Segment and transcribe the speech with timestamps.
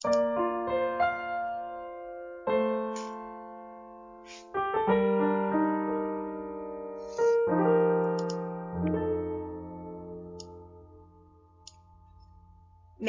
[0.00, 0.10] 每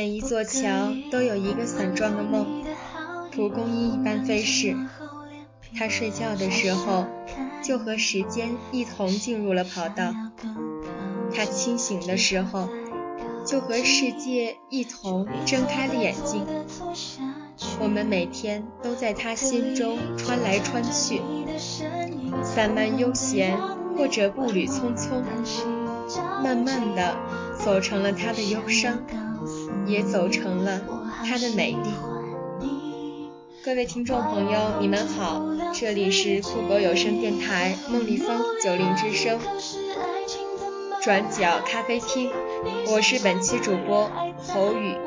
[0.10, 2.63] 一座桥都有一个散装的梦，
[3.32, 4.76] 蒲公英一般飞逝。
[5.78, 7.06] 他睡觉的时候，
[7.64, 10.12] 就和时间一同进入了跑道；
[11.36, 12.68] 他清醒的时候，
[13.50, 16.45] 就和世界一同睁开了眼睛。
[17.82, 21.19] 我们每天都在他心中穿来穿去，
[22.43, 23.57] 散漫悠闲，
[23.97, 25.24] 或者步履匆匆，
[26.43, 27.15] 慢慢的
[27.65, 29.00] 走成了他的忧伤。
[29.88, 30.82] 也走成了
[31.25, 31.89] 他的美丽。
[33.63, 35.41] 各位听众朋友，你们好，
[35.73, 39.39] 这里是酷狗有声电台梦立方九零之声
[41.02, 42.30] 转角咖啡厅，
[42.92, 44.12] 我是本期主播
[44.48, 44.98] 侯宇。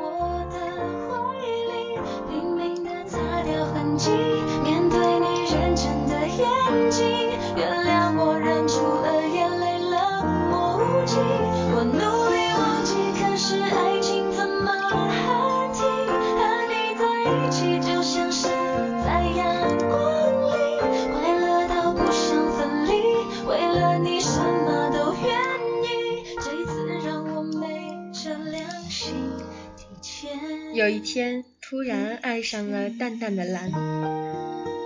[32.53, 33.71] 上了淡淡的蓝，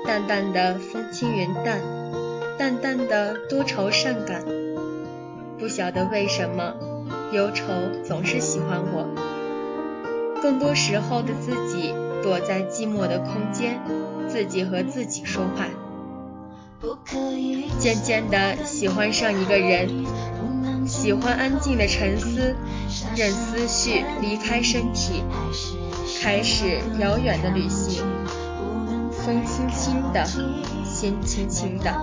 [0.05, 1.81] 淡淡的风轻云淡，
[2.57, 4.41] 淡淡的多愁善感。
[5.59, 6.75] 不晓得为什么，
[7.33, 7.65] 忧愁
[8.05, 9.09] 总是喜欢我。
[10.41, 11.93] 更多时候的自己，
[12.23, 13.81] 躲在寂寞的空间，
[14.29, 15.67] 自己和自己说话。
[17.79, 20.05] 渐渐的喜欢上一个人，
[20.87, 22.55] 喜欢安静的沉思，
[23.17, 25.21] 任思绪离开身体。
[26.19, 28.03] 开始遥远的旅行，
[29.11, 30.25] 风轻轻的，
[30.83, 31.93] 心轻轻的。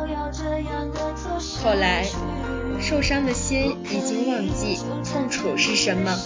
[1.63, 2.07] 后来，
[2.81, 6.17] 受伤的心已经忘记痛楚是什么。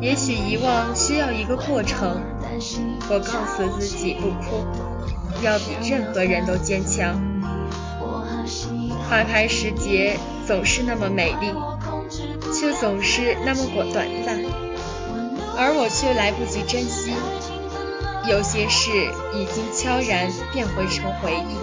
[0.00, 2.20] 也许遗忘需要一个过程。
[3.10, 4.64] 我告诉自己不哭，
[5.42, 7.20] 要比任何人都坚强。
[9.08, 11.52] 花开时节总是那么美丽，
[12.52, 14.67] 却总是那么短暂。
[15.60, 17.12] 而我却来不及珍惜，
[18.30, 18.90] 有些事
[19.34, 21.58] 已经悄然变回成回忆。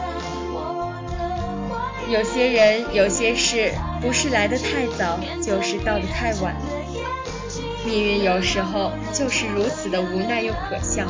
[2.12, 6.58] 有些人，有些事，不是来得太早，就是到得太晚。
[7.86, 11.06] 命运有时候就是如此的无奈又可笑。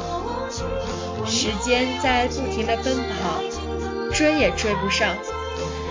[1.25, 3.41] 时间在不停的奔跑，
[4.13, 5.15] 追也追不上，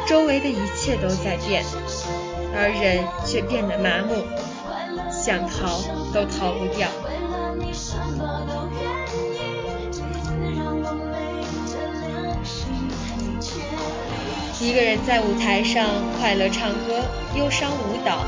[0.06, 1.64] 周围的一切都在变，
[2.54, 4.22] 而人却变得麻木。
[5.24, 5.80] 想逃
[6.12, 6.86] 都逃不掉。
[14.60, 15.86] 一个人在舞台上
[16.18, 17.00] 快乐唱歌，
[17.34, 18.18] 忧伤舞蹈，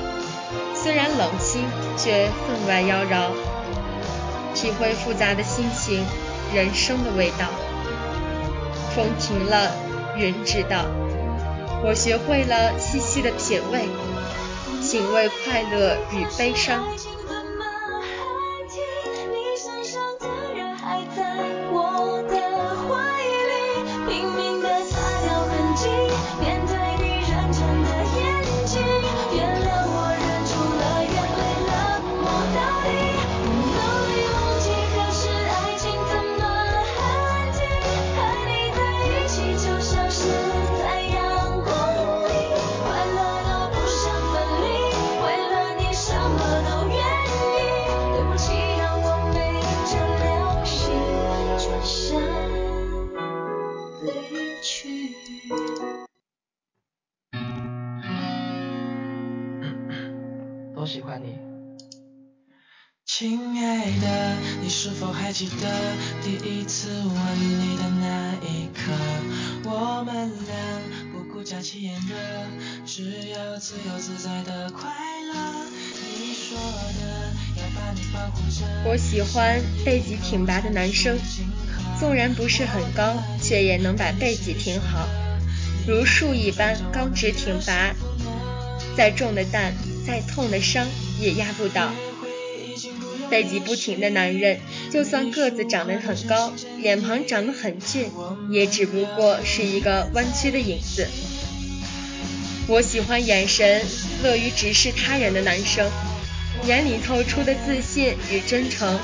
[0.75, 1.65] 虽然冷清，
[1.99, 3.29] 却分外妖娆。
[4.55, 6.03] 体会复杂的心情，
[6.55, 7.51] 人生的味道。
[8.95, 9.71] 风停了，
[10.17, 10.87] 云知道。
[11.85, 13.87] 我学会了细细的品味。
[14.97, 16.83] 品味快乐与悲伤。
[63.05, 65.67] 亲爱的，你是否还记得
[66.23, 68.93] 第一次吻你的那一刻？
[69.65, 70.55] 我们俩
[71.13, 72.15] 不顾假期炎热，
[72.87, 74.89] 只要自由自在的快
[75.33, 75.35] 乐。
[76.21, 76.57] 你说
[77.01, 78.65] 的要把你保护着。
[78.89, 81.19] 我喜欢背脊挺拔的男生，
[81.99, 85.09] 纵然不是很高，却也能把背脊挺好，
[85.89, 87.93] 如树一般刚直挺拔。
[88.97, 89.73] 再重的担，
[90.07, 90.87] 再痛的伤，
[91.21, 91.91] 也压不倒。
[93.29, 94.61] 背脊不挺的男人，
[94.91, 98.11] 就算个子长得很高，脸庞长得很俊，
[98.51, 101.09] 也只不过是一个弯曲的影子。
[102.69, 103.85] 我喜欢眼神
[104.23, 105.91] 乐于直视他人的男生，
[106.67, 108.99] 眼里透出的自信与真诚，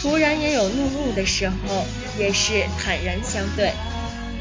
[0.00, 1.84] 突然也有怒目的时候，
[2.18, 3.72] 也是坦然相对，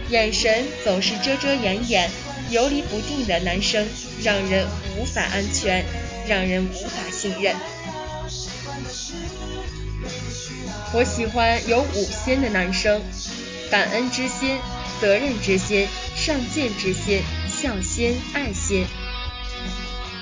[0.09, 2.09] 眼神总是遮遮掩掩、
[2.49, 3.87] 游离不定的男生，
[4.23, 4.67] 让人
[4.97, 5.85] 无法安全，
[6.27, 7.55] 让人无法信任。
[10.91, 13.01] 我喜欢有五心的男生，
[13.69, 14.57] 感恩之心、
[14.99, 18.85] 责任之心、上进之心、孝心、爱心。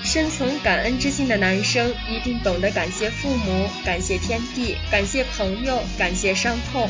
[0.04, 6.88] 深存感恩之心的男生，一定懂得感谢父母、感谢天地、感谢朋友、感谢伤痛。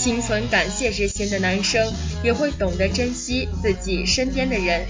[0.00, 1.92] 心存感谢之心的男生，
[2.24, 4.86] 也会懂得珍惜自己身边的人。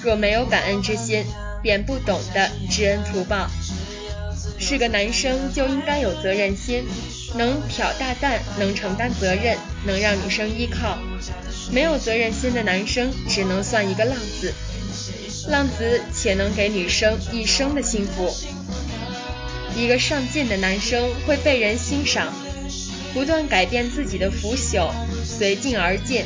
[0.00, 1.24] 若没有感恩之心，
[1.60, 3.50] 便不懂得知恩图报。
[4.60, 6.84] 是个男生就应该有责任心，
[7.34, 10.96] 能挑大担，能承担责任，能让女生依靠。
[11.72, 14.54] 没有责任心的男生，只能算一个浪子。
[15.48, 18.32] 浪子且能给女生一生的幸福。
[19.74, 22.32] 一个上进的男生会被人欣赏，
[23.18, 24.92] 不断改变自己的腐朽，
[25.24, 26.22] 随境而进，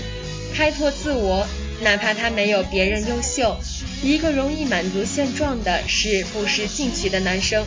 [0.54, 1.46] 开拓自我。
[1.80, 3.56] 哪怕他没有别人优秀，
[4.02, 7.64] 一个容易满足现状的是不思进取的男生，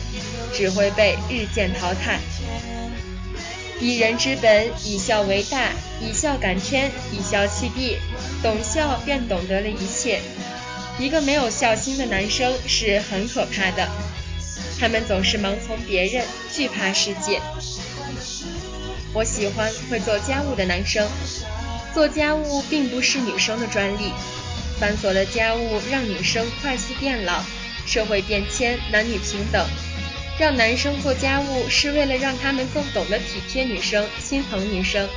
[0.54, 2.20] 只会被日渐淘汰。
[3.80, 7.98] 以人之本，以孝为大，以孝感天，以孝弃地。
[8.44, 10.20] 懂孝便懂得了一切。
[11.00, 13.88] 一个没有孝心的男生是很可怕的，
[14.78, 16.24] 他们总是盲从别人，
[16.54, 17.42] 惧怕世界。
[19.16, 21.08] 我喜欢会做家务的男生，
[21.94, 24.12] 做家务并不是女生的专利，
[24.78, 27.42] 繁琐的家务让女生快速变老，
[27.86, 29.66] 社会变迁，男女平等，
[30.38, 35.08] 让男生做家务是为了让他们更懂得体贴女生，心疼女生。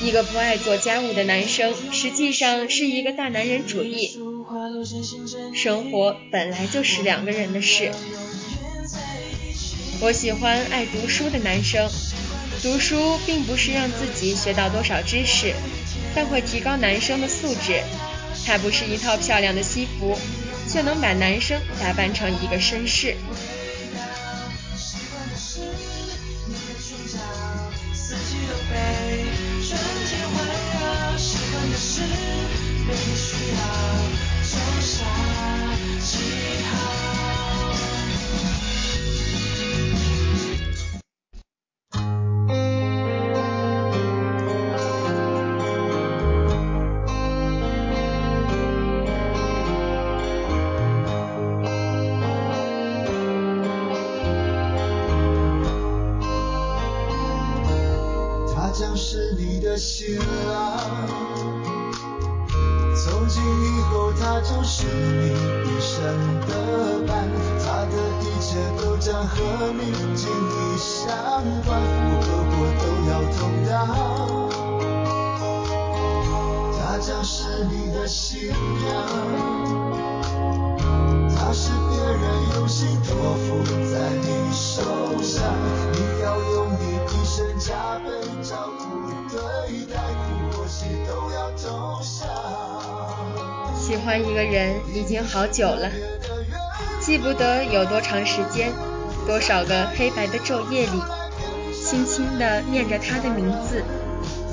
[0.00, 4.18] 一个不爱做家务的男生，实际上是一个大男人主义。
[5.54, 7.92] 生活本来就是两个人的事。
[10.04, 11.88] 我喜欢爱读书的男生，
[12.60, 15.54] 读书并不是让自己学到多少知识，
[16.12, 17.80] 但会提高男生的素质。
[18.44, 20.18] 它不是一套漂亮的西服，
[20.68, 23.14] 却能把男生打扮成一个绅士。
[59.72, 60.76] 的新郎，
[62.94, 66.04] 从今以后他就是你一生
[66.46, 67.26] 的伴，
[67.58, 69.80] 他的一切都将和你
[70.14, 71.08] 紧密相
[71.64, 73.72] 关，我和我都要同当，
[76.78, 79.61] 他将是你的新娘。
[94.02, 95.88] 喜欢一个人已经好久了，
[97.00, 98.72] 记不得有多长时间，
[99.28, 101.00] 多少个黑白的昼夜里，
[101.72, 103.84] 轻轻地念着他的名字，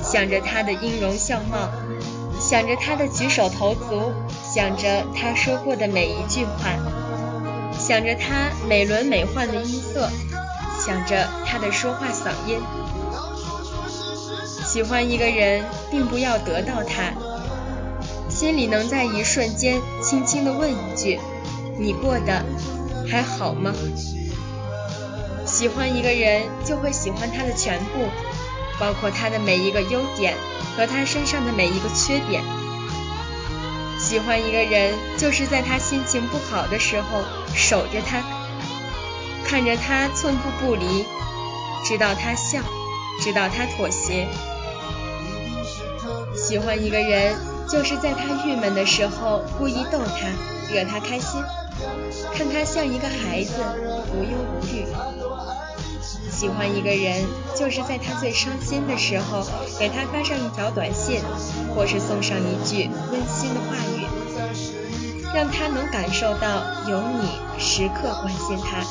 [0.04, 1.68] 想着他的音容笑貌，
[2.40, 4.12] 想着他的举手投足，
[4.54, 6.70] 想着他说过的每一句话，
[7.76, 10.08] 想着他美轮美奂的音色，
[10.78, 12.60] 想着他的说话嗓音。
[14.64, 17.12] 喜欢一个人，并不要得到他，
[18.40, 21.20] 心里能在一瞬间轻轻地问一句
[21.78, 22.42] ：“你过得
[23.06, 23.70] 还好吗？”
[25.44, 28.08] 喜欢一个人，就会喜欢他的全部，
[28.78, 30.34] 包括他的每一个优点
[30.74, 32.42] 和他身上的每一个缺点。
[33.98, 37.22] 喜欢一个人，就是在他心情不好的时候
[37.54, 38.22] 守着他，
[39.44, 41.04] 看着他寸步不离，
[41.84, 42.60] 直到他笑，
[43.20, 44.26] 直到他妥协。
[46.34, 47.36] 喜欢一个人，
[47.70, 50.28] 就是在他郁闷的时候故意逗他，
[50.74, 51.40] 惹他开心，
[52.34, 53.52] 看他像一个孩子，
[54.12, 54.86] 无忧无虑。
[56.30, 57.24] 喜欢一个人，
[57.54, 59.46] 就是在他最伤心的时候，
[59.78, 61.20] 给他发上一条短信，
[61.74, 64.06] 或是送上一句温馨的话语，
[65.32, 68.82] 让他能感受到有你时刻关心他。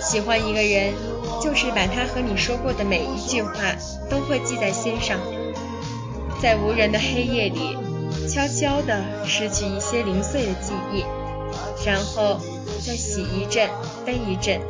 [0.00, 0.92] 喜欢一个人，
[1.42, 3.52] 就是把他和你说过的每一句话
[4.10, 5.18] 都会记在心上。
[6.40, 7.76] 在无人的黑夜里，
[8.28, 11.04] 悄悄地失去一些零碎的记忆，
[11.84, 12.40] 然后
[12.84, 13.68] 再洗一阵，
[14.04, 14.60] 背一阵，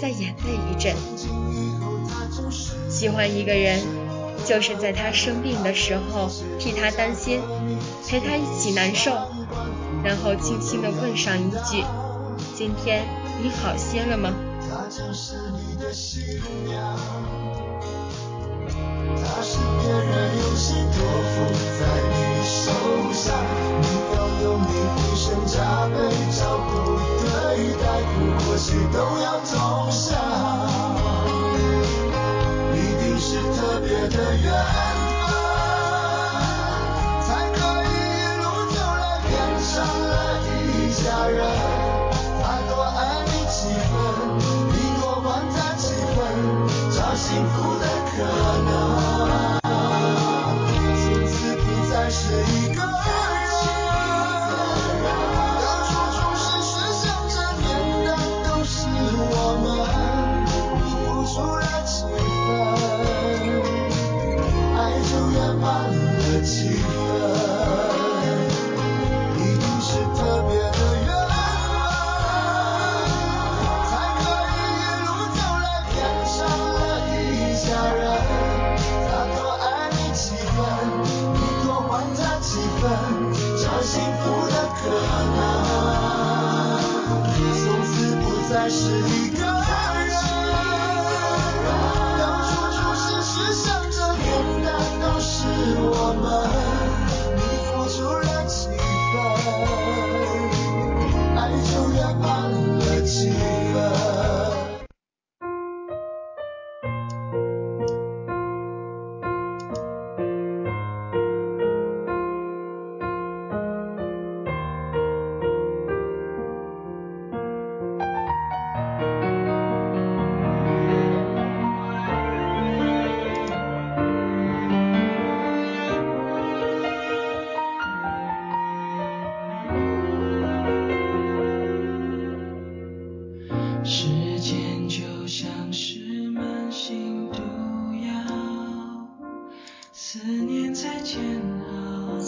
[0.00, 0.94] 再眼泪一阵。
[2.88, 3.80] 喜欢一个人，
[4.46, 7.40] 就是在他生病的时候替他担心，
[8.08, 9.12] 陪他一起难受，
[10.02, 11.84] 然后轻轻地问上一句
[12.56, 13.04] ：“今天
[13.42, 14.34] 你好些了吗？”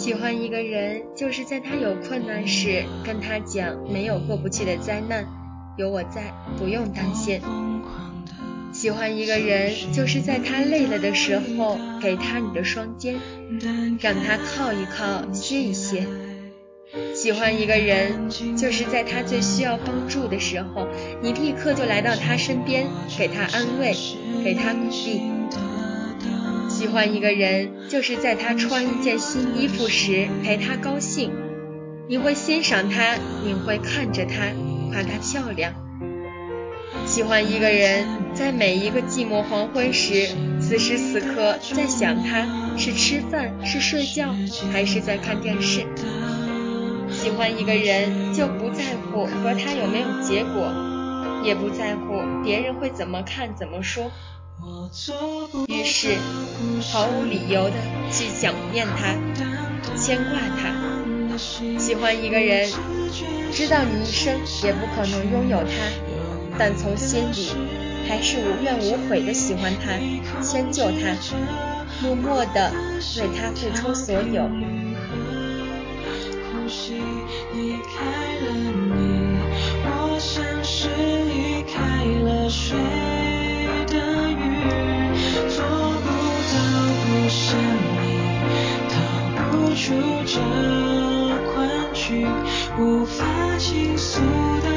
[0.03, 5.25] 喜欢一个人，就是在他有困难时跟他讲，没有过不去的灾难，
[5.77, 7.39] 有我在，不用担心。
[8.73, 13.15] 喜欢一个人，就是在他累了的时候，给他你的双肩，
[14.01, 16.05] 让他靠一靠，歇一歇。
[17.15, 20.85] 喜欢一个人，就是在他最需要帮助的时候，
[21.21, 23.95] 你立刻就来到他身边，给他安慰，
[24.43, 25.21] 给他鼓励。
[26.83, 31.31] 喜欢一个人，就是在他穿一件新衣服时陪他高兴，
[32.09, 34.51] 你会欣赏他，你会看着他，
[34.91, 35.73] 夸他漂亮。
[37.05, 40.27] 喜欢一个人，在每一个寂寞黄昏时，
[40.59, 42.45] 此时此刻在想他，
[42.77, 44.35] 是吃饭，是睡觉，
[44.73, 45.85] 还是在看电视？
[47.09, 50.69] 喜欢一个人，就不在乎和他有没有结果，
[51.45, 54.11] 也不在乎别人会怎么看怎么说。
[55.67, 56.17] 于是，
[56.91, 57.75] 毫无理由的
[58.11, 59.15] 去想念他，
[59.97, 60.73] 牵挂他。
[61.79, 62.69] 喜欢一个人，
[63.51, 65.71] 知道你一生也不可能拥有他，
[66.57, 67.49] 但从心底
[68.07, 69.97] 还是无怨无悔的喜欢他，
[70.41, 71.15] 迁就他，
[72.01, 72.71] 默默的
[73.17, 74.49] 为他付出所有。
[90.33, 90.39] 这
[91.53, 92.25] 困局，
[92.79, 93.23] 无法
[93.59, 94.19] 倾诉
[94.63, 94.72] 的